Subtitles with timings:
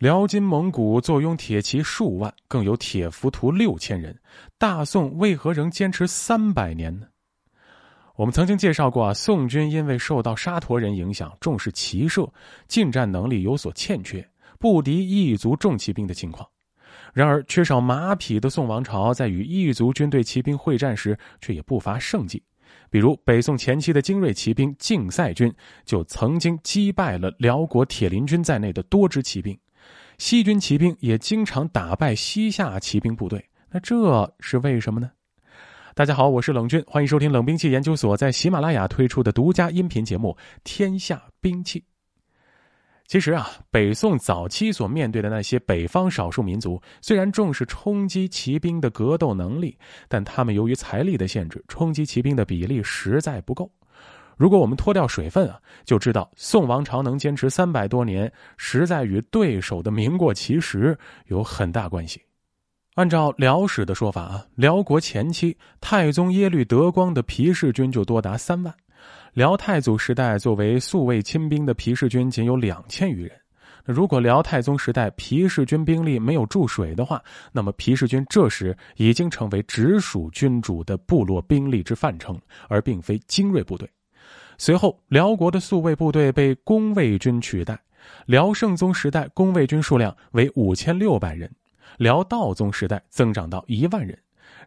[0.00, 4.18] 辽金蒙古坐拥铁骑数万，更有铁浮屠六千人，
[4.56, 7.06] 大宋为何仍坚持三百年呢？
[8.16, 12.26] 我们曾经介绍过啊，宋军因为受到沙陀人影响，重视骑射，
[12.66, 14.26] 近战能力有所欠缺，
[14.58, 16.48] 不敌异族重骑兵的情况。
[17.12, 22.42] 然而，缺少马匹的宋王朝在与异族军队骑兵会战时，却也不乏胜绩。
[22.88, 25.52] 比如，北宋前期的精锐骑兵竞赛军
[25.84, 29.54] 就曾经击败了辽国铁林军在内的多支骑兵，
[30.20, 33.42] 西军骑兵也经常打败西夏骑兵部队。
[33.70, 35.10] 那这是为什么呢？
[35.94, 41.80] 大家好，我是冷军，欢迎收听冷兵器研究所在喜马拉雅推出的独家音频节目《天下兵器》。
[43.06, 53.72] 其实啊，北宋早期所面对的那些北方少数民族，虽然重视冲击骑兵的格斗能力，但他们由于财力的限制，冲击骑兵的比例实在不够。
[54.40, 62.22] 如果我们脱掉水分啊，就知道宋王朝能坚持三百多年，实在与对手的名过其实有很大关系。
[62.94, 68.74] 按照辽史的说法啊，辽国前期太宗耶律德光的皮氏军就多达三万。
[69.34, 73.32] 辽太祖时代，作为宿卫亲兵的皮氏军仅有两千余人。
[73.84, 82.34] 如果辽太宗时代皮氏军兵力没有注水的话，那么皮氏军这时已经成为直属君主的部落兵力之范畴，
[82.70, 83.86] 而并非精锐部队。
[84.60, 87.80] 随后，辽国的宿卫部队被攻卫军取代。
[88.26, 91.48] 辽圣宗时代，攻卫军数量为五千六百人；
[91.96, 94.18] 辽道宗时代增长到一万人，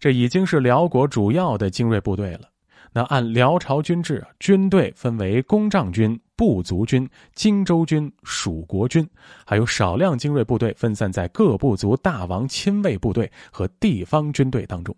[0.00, 2.48] 这已经是辽国主要的精锐部队了。
[2.94, 9.06] 那按辽朝军制，军队分为公帐军、部族军、荆州军、蜀国军，
[9.44, 14.96] 还有少量精锐部队分散在各部族大王亲卫部队和地方军队当中。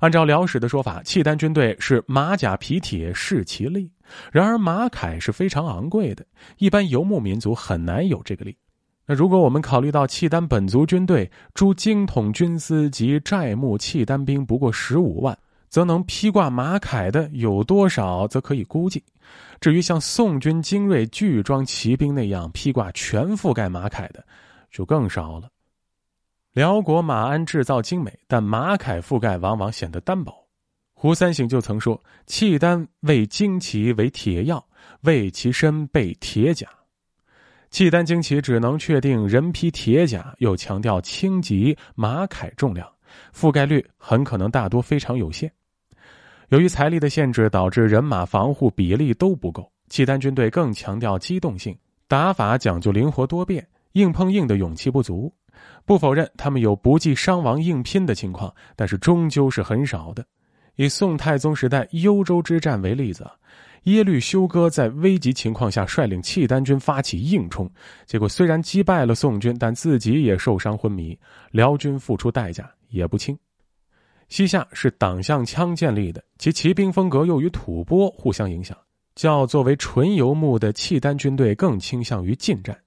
[0.00, 3.90] 按照辽史的说法，契丹军队是马甲皮铁是其力，
[4.30, 6.24] 然而马铠是非常昂贵的，
[6.58, 8.56] 一般游牧民族很难有这个力。
[9.06, 15.36] 那如果我们考虑到契丹本族军队诸精统军司及寨木契丹兵不过十五万。
[15.68, 19.02] 则能披挂马铠的有多少，则可以估计。
[19.60, 24.24] 至于像宋军精锐巨装骑兵那样披挂全覆盖马铠的，
[24.70, 25.48] 就更少了。
[26.56, 30.32] 辽国马鞍制造精美，但马铠覆盖往往显得单薄。
[30.94, 34.66] 胡三省就曾说：“契丹为旌旗为铁药，
[35.02, 36.66] 为其身备铁甲。
[37.68, 42.90] 契丹旌旗只能确定人披铁甲，又强调轻级马铠重量。”
[43.36, 45.52] 覆盖率很可能大多非常有限，
[46.48, 49.70] 由于财力的限制，导致人马防护比例都不够。
[49.90, 51.76] 契丹军队更强调机动性，
[52.08, 55.30] 打法讲究灵活多变，硬碰硬的勇气不足。
[55.84, 60.24] 不否认他们有不计伤亡硬拼的情况，但是终究是很少的。
[60.76, 63.28] 以宋太宗时代幽州之战为例子，
[63.84, 67.70] 耶律休哥在危急情况下率领契丹军发起硬冲，
[68.04, 71.18] 结果虽然击败了宋军，但自己也受伤昏迷，
[71.50, 72.70] 辽军付出代价。
[72.88, 73.36] 也不轻。
[74.28, 78.78] 西夏是党项羌建立的，其骑兵风格又与吐蕃互相影响，
[79.16, 82.78] 较作为纯游牧的契丹军队更倾向于近战。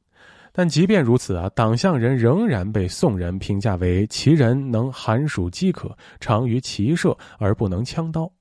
[0.52, 8.32] 但即便如此啊，党项人仍然被宋人评价为其人能寒暑饥渴，长于骑射而不能枪刀。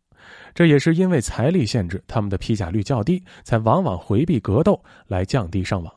[0.54, 5.92] 这也是因为财力限制，他们的披甲率较低，才往往回避格斗来降低伤亡。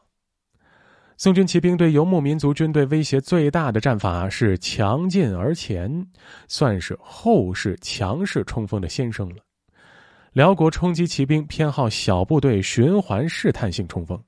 [1.17, 6.03] 宋军骑兵对游牧民族军队威胁最大的战法是强进而前，
[6.47, 9.35] 算是后世强势冲锋的先声了。
[10.33, 14.19] 辽国冲击骑兵偏好小部队循环试探性冲锋，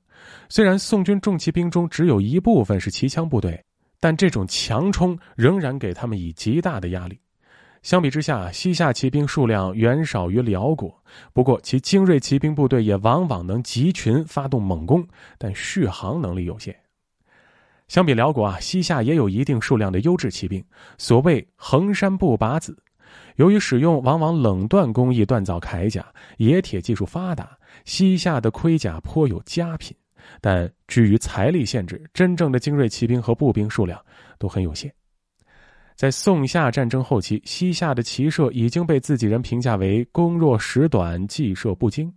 [0.48, 3.62] 虽然宋军重骑兵中只有一部分是骑枪部队，
[4.00, 7.18] 但这种强冲仍然给他们以极大的压力。
[7.82, 10.98] 相比之下，西夏骑兵数量远少于辽国，
[11.34, 16.74] 不过其精锐骑兵部队也往往能集群发动猛攻，但续航能力有限。
[17.86, 20.64] 相比辽国啊，西夏也有一定数量的优质骑兵，
[20.96, 22.74] 所谓衡山不拔子。
[23.36, 26.06] 由于使用往往冷锻工艺锻造铠甲，
[26.38, 27.50] 冶铁技术发达，
[27.84, 29.94] 西夏的盔甲颇有佳品。
[30.40, 34.00] 但至于财力限制，真正的精锐骑兵和步兵数量
[34.38, 34.92] 都很有限。
[35.96, 42.12] 在宋夏战争后期，西夏的骑射已经被自己人评价为攻弱时短，计射不精。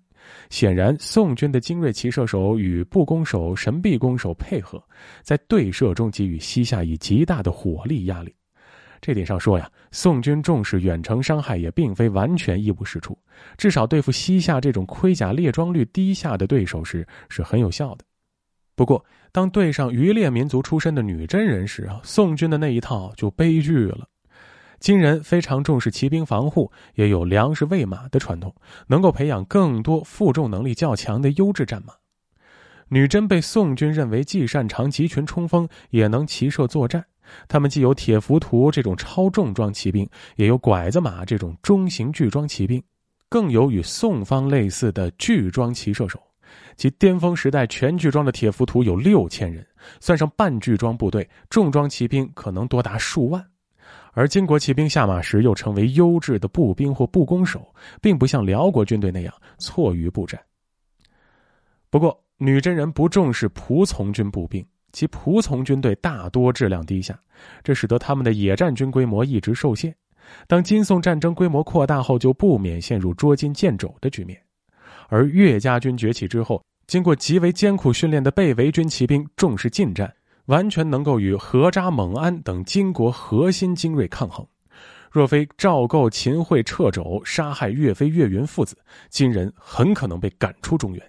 [0.49, 4.83] 显然，宋军的精锐骑射手与步弓手、神臂弓手配合，
[5.21, 8.33] 在对射中给予西夏以极大的火力压力。
[9.01, 13.17] 这点上说呀，宋军重视远程伤害也并非完全一无是处，
[13.57, 18.05] 至少对付西夏这种盔甲列装率低下的对手时是很有效的。
[18.75, 24.07] 不过，当对上渔猎民族出身的女真人时啊，宋军的那一套就悲剧了。
[24.79, 28.53] 金人非常重视骑兵防护，也有粮食喂马的传统，
[28.85, 31.93] 能够培养更多负重能力较强的优质战马。
[32.89, 37.03] 女真被宋军认为既擅长集群冲锋，也能骑射作战。
[37.47, 42.81] 他们既有铁浮屠这种超重装骑兵，也有拐子马这种中型巨装骑兵，
[43.29, 46.21] 更有与宋方类似的巨装骑射手。
[46.75, 49.65] 其巅峰时代，全巨装的铁浮屠有六千人，
[49.99, 53.45] 算上半巨装部队，重装骑兵可能多达数万。
[54.13, 60.39] 而金国骑兵下马时又成为优质的步兵或步弓手，并不像辽国军队那样错于步战。
[61.89, 64.65] 不过，女真人不重视仆从军步兵。
[64.91, 67.19] 其仆从军队大多质量低下，
[67.63, 69.95] 这使得他们的野战军规模一直受限。
[70.47, 74.41] 当金宋战争规模扩大后，就不免陷入捉襟见肘的局面。
[75.09, 80.13] 而岳家军崛起之后，经过极为艰苦训练的被围军骑兵重视近战，
[80.45, 84.45] 完全能够与何扎、蒙安等金国核心精锐抗衡。
[85.09, 88.77] 若非赵构、秦桧掣肘杀害岳飞、岳云父子，
[89.09, 91.01] 金人很可能被赶出中原。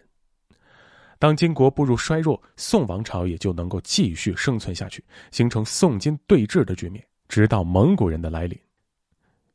[1.19, 8.59] 当金国步入衰弱，宋王朝也就能够继续生存下去，形成宋金对峙的局面，直到蒙古人的来临。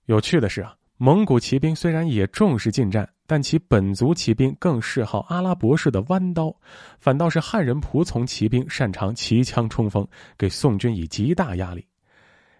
[0.05, 6.53] 有趣的是啊，蒙古骑兵虽然也重视近战，但其本族骑兵更嗜好阿拉伯式的弯刀，
[6.99, 10.05] 反倒是汉人仆从骑兵擅长骑枪冲锋，
[10.37, 11.87] 给宋军以极大压力。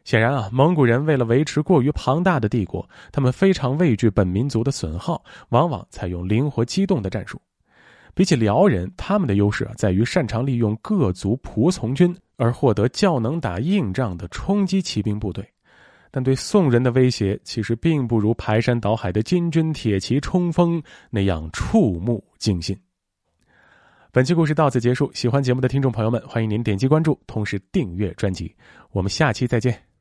[0.06, 7.42] 显然啊，蒙古人为了维持过于庞大的帝国，他们非常畏惧本民族的损耗，往往采用灵活机动的战术。
[8.16, 15.48] 比起辽人，他们的优势在于擅长利用各族仆从军，而获得较能打硬仗的冲击骑兵部队。
[16.12, 22.78] 但对宋人的威胁，其实并不如排山倒海的金军铁骑冲锋那样触目惊心。
[24.12, 28.56] 本期故事到此结束，喜欢节目的听众朋友们，欢迎您点击关注，同时订阅专辑。
[28.92, 29.93] 我们下期再见。